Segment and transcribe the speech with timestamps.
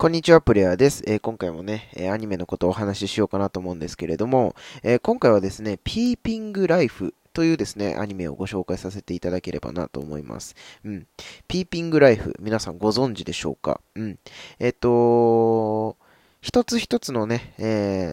[0.00, 1.02] こんにちは、プレイヤーです。
[1.08, 10.54] えー、今回もね、え、アニメのことをお話ししようかなと思うんですけれども、えー、今回はですね、ピーピングライフというですね、アニメをご紹介させていただければなと思います。
[10.84, 11.08] うん。
[11.48, 13.80] ピーピングライフ、皆さんご存知でしょうか？
[13.96, 14.20] うん。
[14.60, 15.96] えっ、と
[16.42, 18.12] 一つ一つのね、え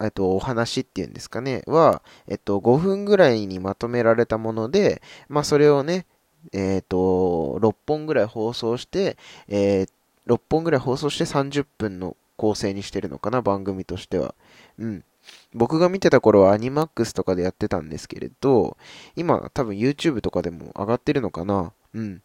[0.00, 6.06] ー、えっと、お話っていうんですかね、は、えっと、5分ぐらいにまとめられたもので、まあ、それをね、
[6.54, 9.18] えっ、と、6本ぐらい放送して、
[9.48, 9.90] えー、
[10.28, 14.34] 6本ぐらい放送して30分の構成にしてるのかな、番組としては。
[14.78, 15.04] うん。
[15.52, 18.76] 僕が見てた頃はアニマックスとかでやってたんですけれど、
[19.16, 22.22] 今多分 YouTube とかでも上がってるのかなうん。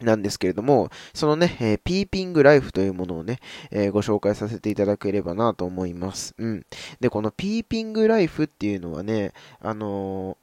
[0.00, 3.38] なんですけれども、そのね、えー、ピーピングライフというものをね、
[3.70, 6.34] えー、ご紹介させていただければなと思います。
[6.36, 6.66] うん。
[7.00, 10.36] で、このピーピングライフっていうのはね、あの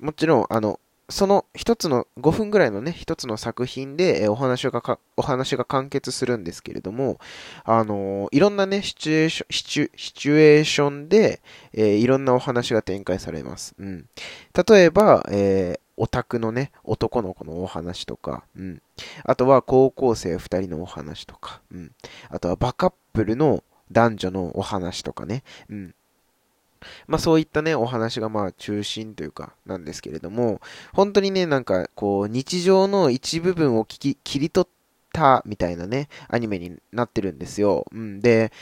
[0.00, 4.82] ー、もちろん、あの、その一つの5分ぐらいのね、一つの作品で、お話が
[5.16, 7.18] お話が完結するんですけれども、
[7.64, 11.40] あのー、いろんなね、シチュエーション、シチュシチュションで、
[11.72, 13.74] えー、いろんなお話が展開されます。
[13.78, 14.06] うん。
[14.68, 18.82] 例えば、えー、オタクのね、男の子のお話とか、うん。
[19.24, 21.92] あとは高校生二人のお話とか、うん。
[22.28, 25.94] あとはバカップルの男女のお話とかね、うん。
[27.06, 30.60] まあそういったね、お話がまあ中心というかなんですけれども、
[30.92, 34.68] 本当にね、なんかこう日常の一部分を聞き切り取っ
[35.12, 37.86] たみたいなね、アニメになってるんですよ。
[37.92, 38.52] うん、で、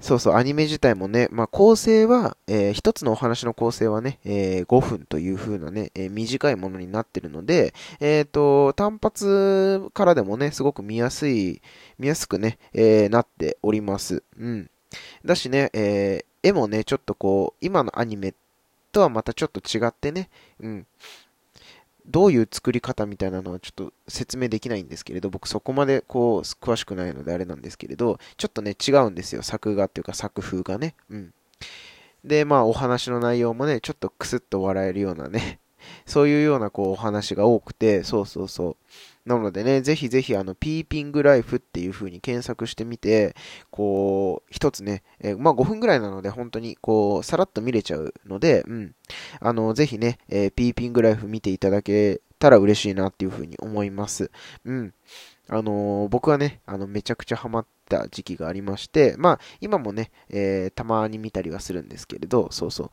[0.00, 11.62] そうそう、アニメ自体もね、まあ構成は、えー、一つのお話の構成はね、えー、5分という風なね、えー、短いものになってるので、えっ、と、単発からでもね、すごく見やすい、
[11.98, 14.22] 見やすくね、えなっております。
[14.38, 14.70] うん。
[15.24, 18.34] だしね、え絵もね、ちょっとこう、今のアニメ
[18.92, 20.86] とはまたちょっと違ってね、うん。
[22.06, 29.42] どういう作り方みたいなのはちょっと説明できないんですけれど、僕そこまでこう、詳しくないのであれなんですけれど、ちょっとね、違うんですよ。
[29.42, 30.94] 作画っていうか作風がね。
[31.10, 31.34] うん。
[32.24, 35.60] で、まあ、お話の内容もね、ちょっとクスッと笑えるようなね、
[36.06, 38.76] そういうようなこう、お話が多くて、そうそうそう。
[39.28, 43.36] なのでね、ぜひぜひあの、ピーピングライフっていう風に検索してみて、
[43.70, 48.94] こう、一つね、えー、まあ5分ぐらいなので本当にこう、さらっと見れちゃうので、うん。
[49.40, 54.30] あの、ぜひね、えー、ピーピングライフ見ていただけたら嬉しいなっていう風に思います。
[54.64, 54.94] うん。
[55.50, 62.90] あのー、僕はね、あの、めちゃくちゃハマった時期がありまして、まあ、今もね、えー、たまに見たりはするんですけれど、そうそう。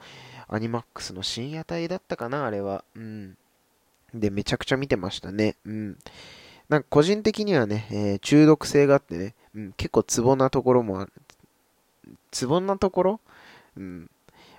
[0.47, 2.83] アニマックスの深夜帯だったかな、あれは。
[2.95, 3.38] うん。
[4.13, 5.56] で、めちゃくちゃ見てましたね。
[5.66, 5.97] うん。
[6.69, 11.13] なんか個人的にはね、えー、中毒性があってね、うん、結構ツボなところもある。
[12.31, 13.19] ツボなところ？
[13.78, 14.09] うん。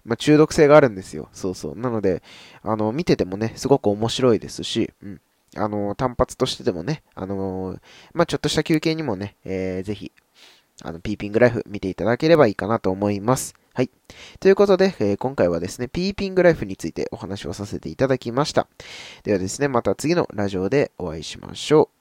[0.04, 1.28] まあ、中毒性があるんですよ。
[1.32, 1.78] そうそう。
[1.78, 2.22] なので、
[2.62, 5.20] あの、見ててもね、すごく面白いですし、うん。
[5.56, 7.78] あの、単発としてでもね、あの、
[8.14, 10.12] まあ、ちょっとした休憩にもね、えー、ぜひ、
[10.82, 13.54] あの、ピーピングライフ見ていただければいいかなと思います。
[13.76, 13.91] はい。
[14.41, 18.69] ということで、えー、今回はですね、ピーピングライフについてお話をさせていただきました。
[19.22, 21.95] ではですね、また次のラジオでお会いしましょう。